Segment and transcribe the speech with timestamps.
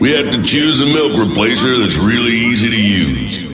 [0.00, 3.44] We have to choose a milk replacer that's really easy to use.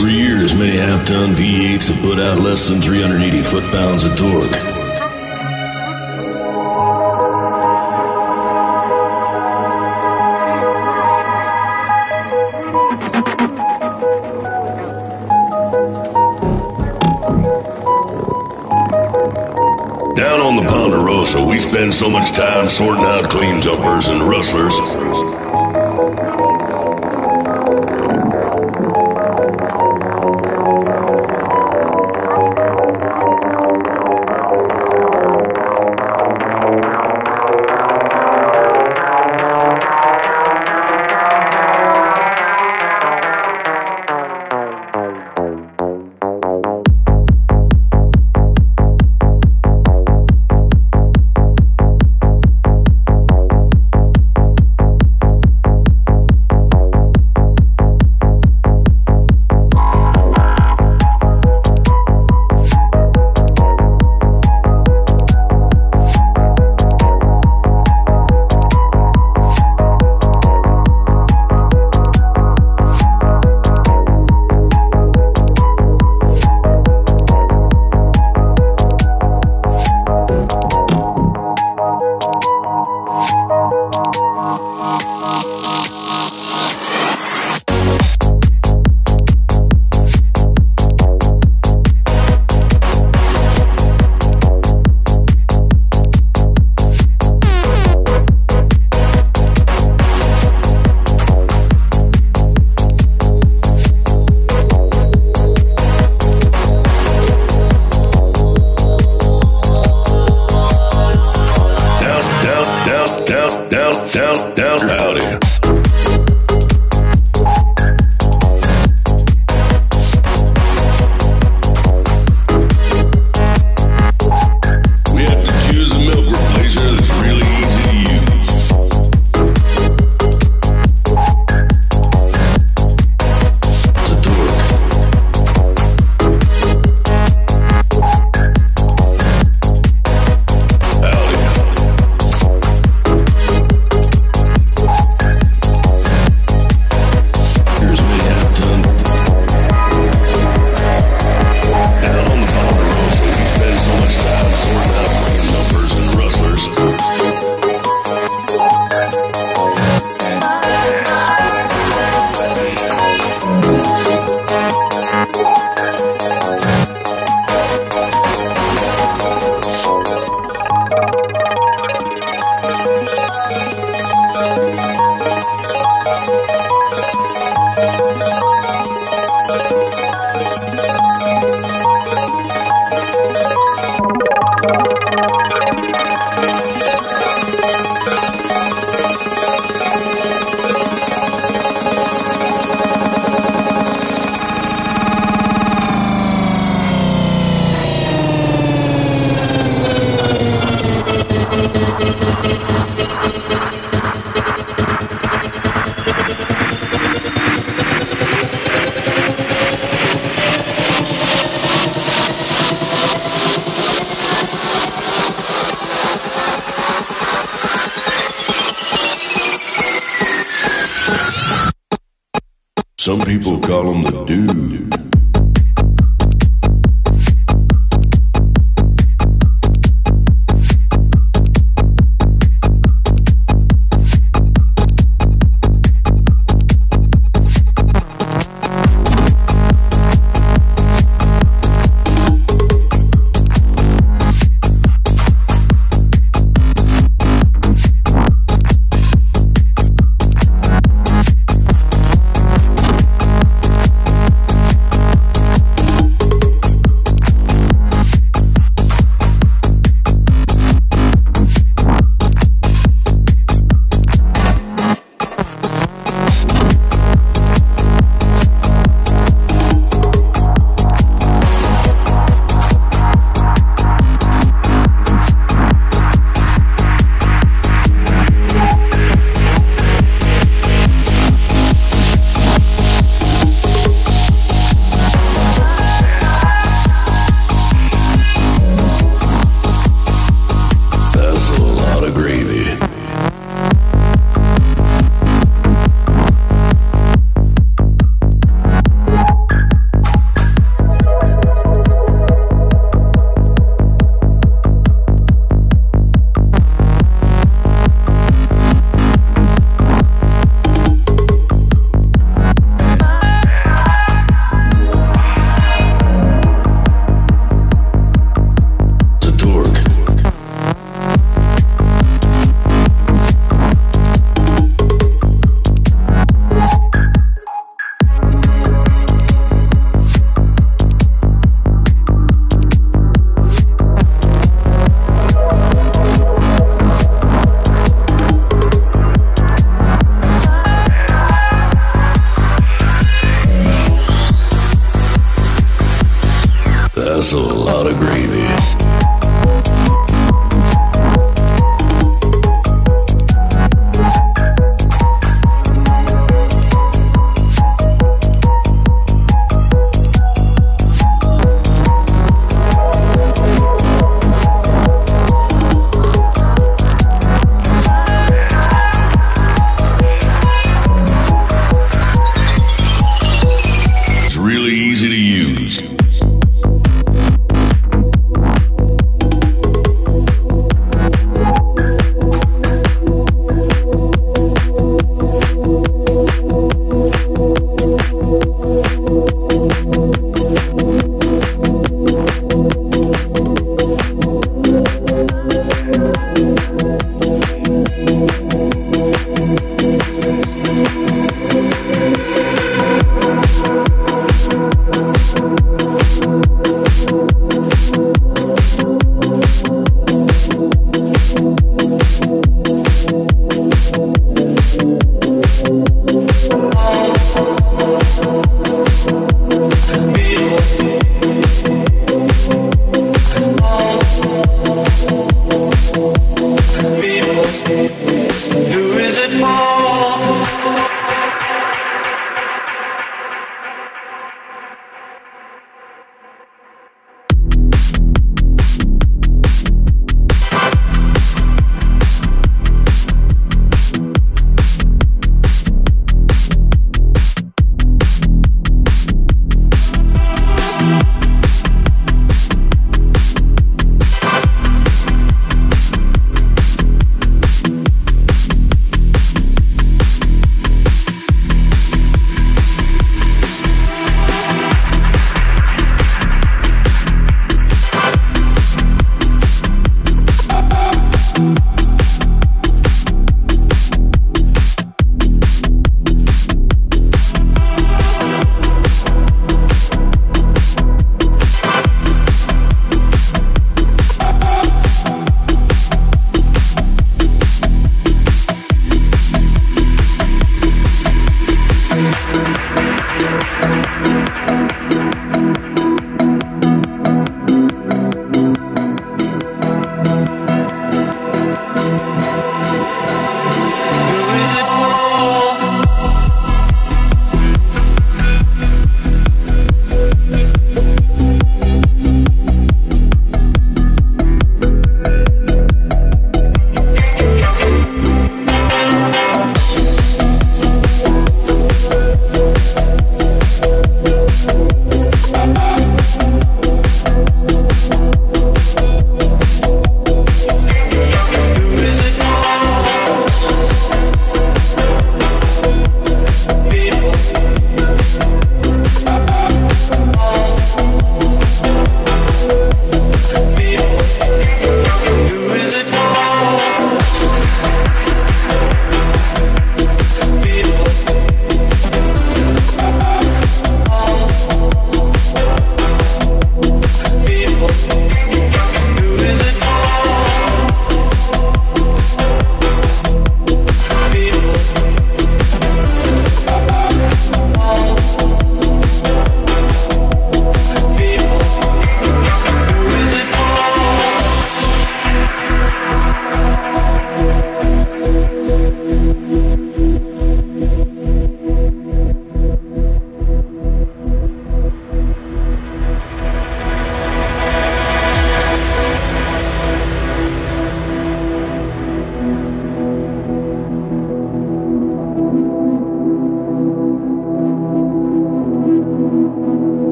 [0.00, 4.67] For years, many half-ton V8s have put out less than 380 foot-pounds of torque.
[21.68, 25.37] Spend so much time sorting out clean jumpers and rustlers.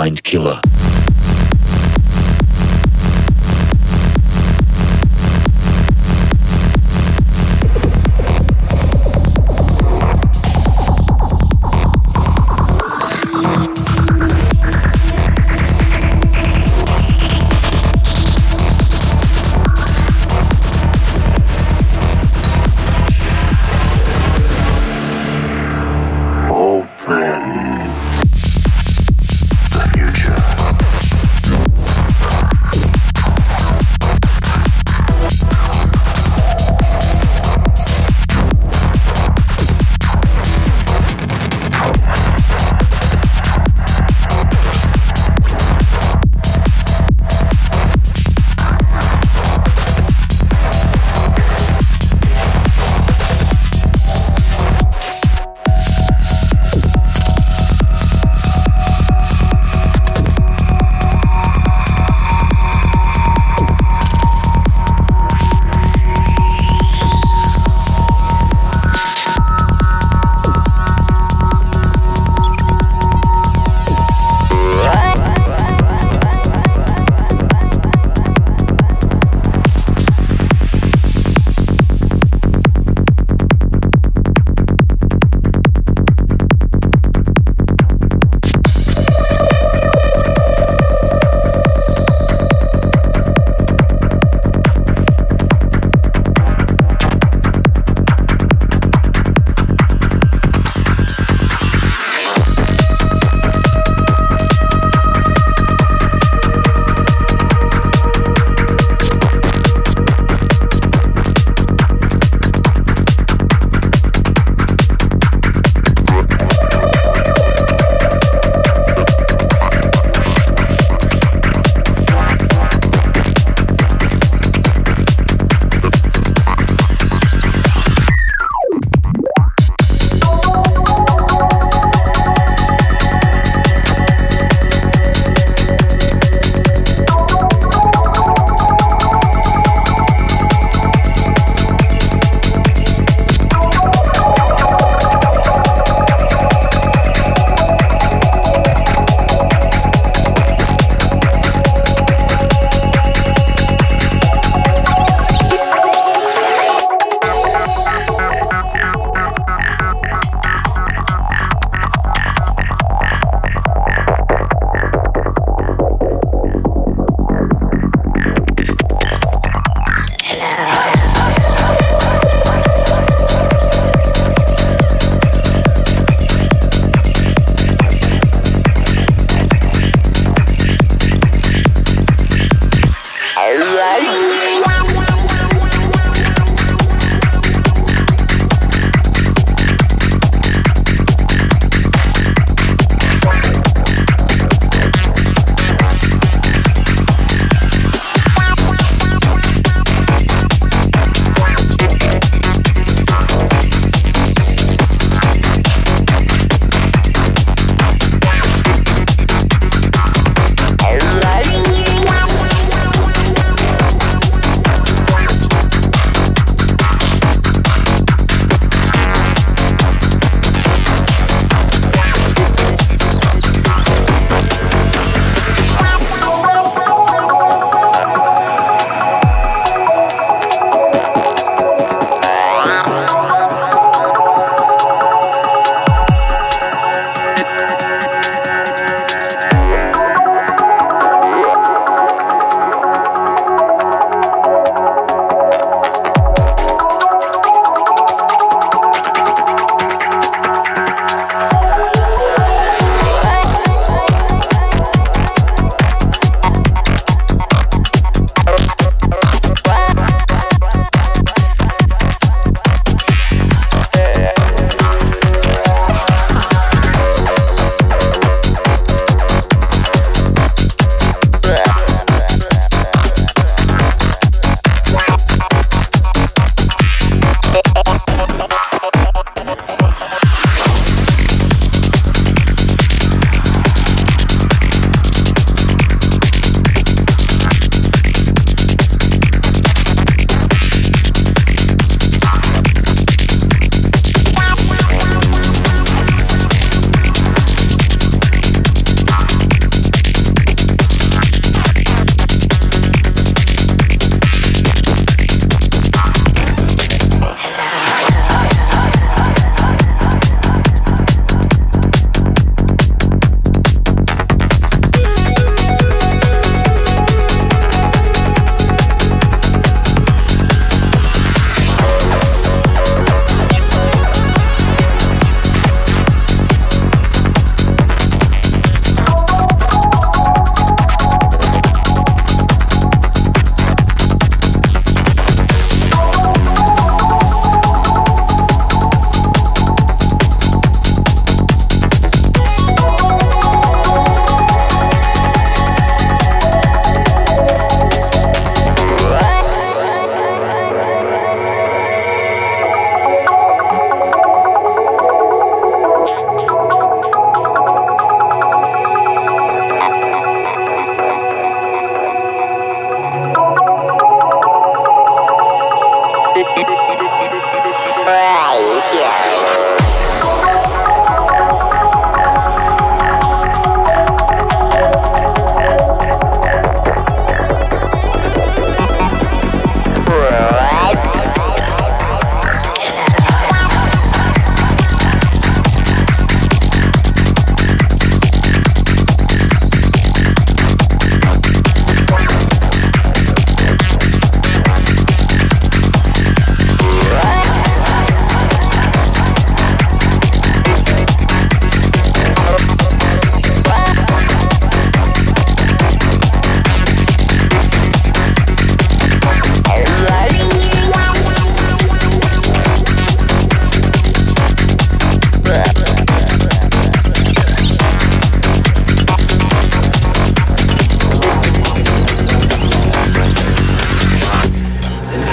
[0.00, 0.69] Mind killer.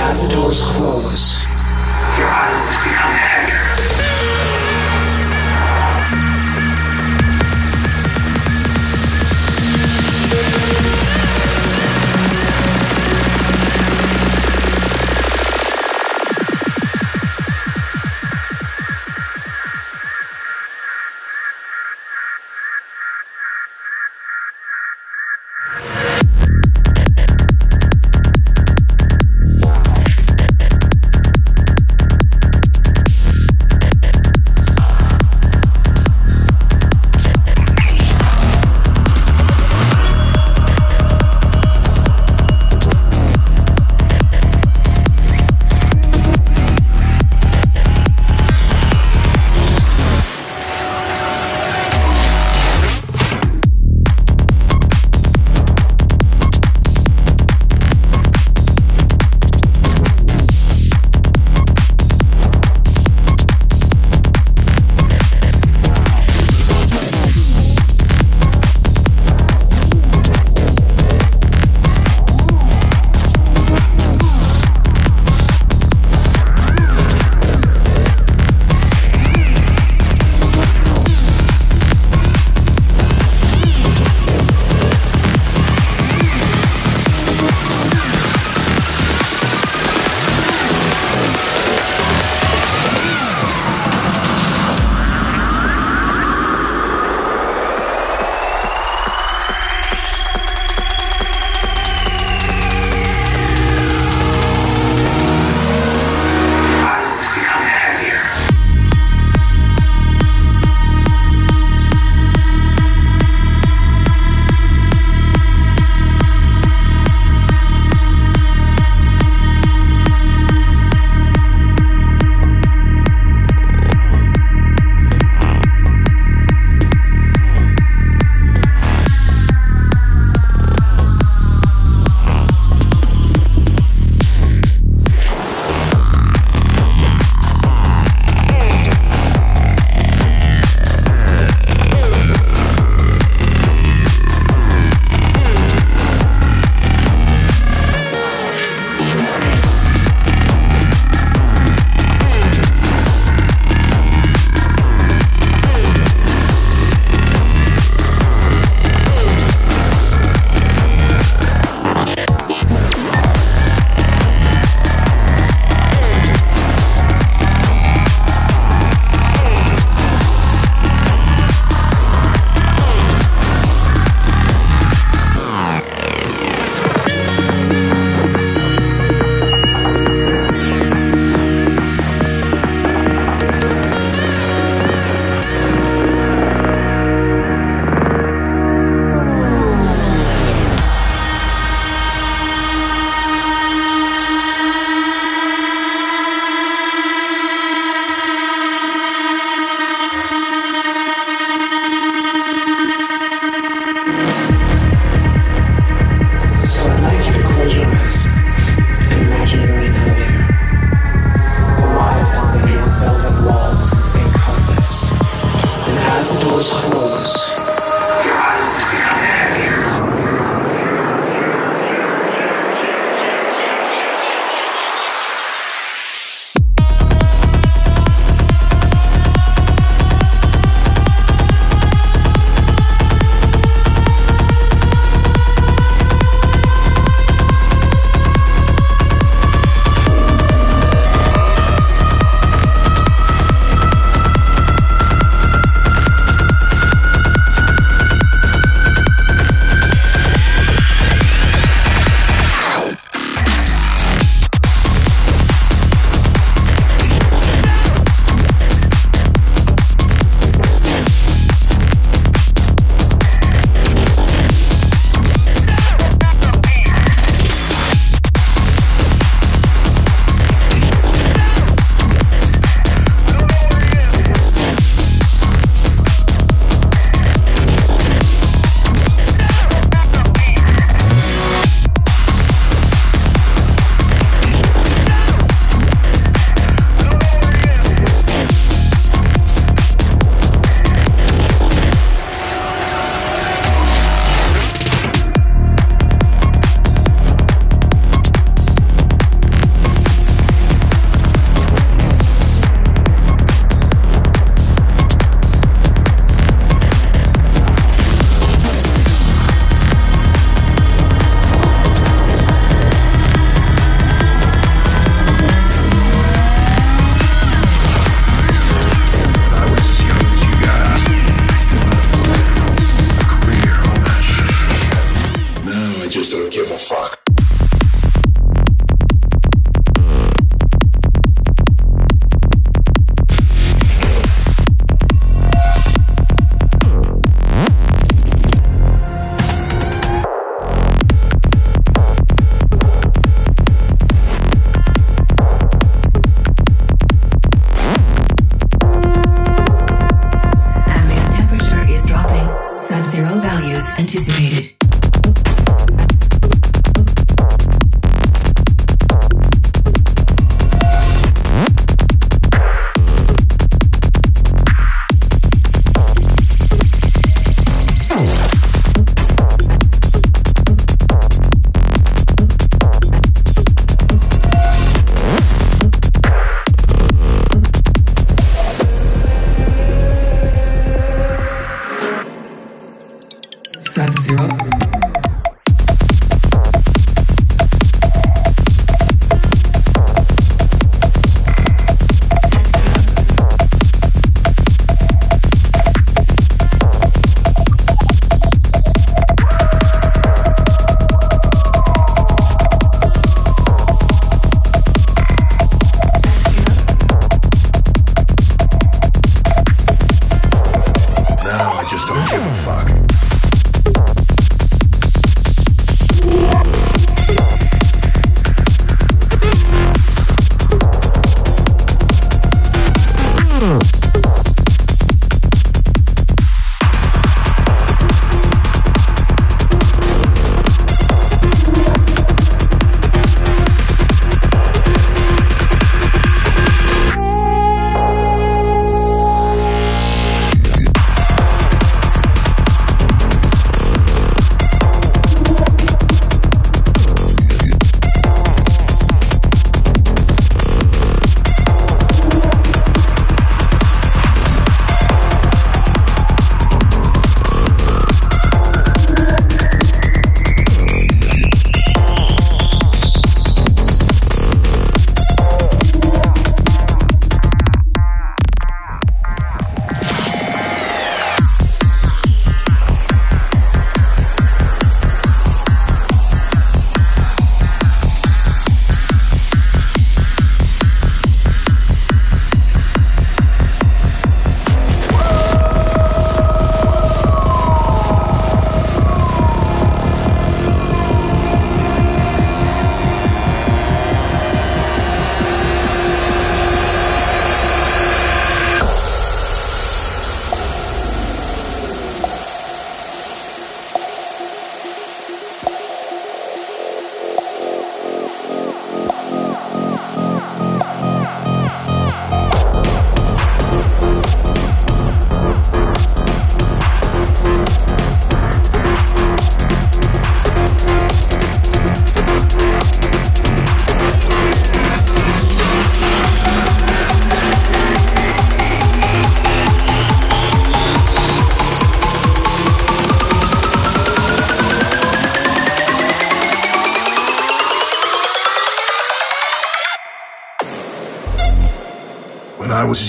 [0.07, 1.46] as the doors close.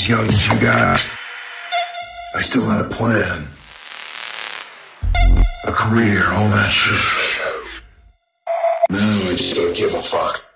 [0.08, 1.06] Young as you got,
[2.34, 3.46] I still had a plan.
[5.64, 7.42] A career, all that shit.
[8.88, 10.47] Now I just don't give a fuck.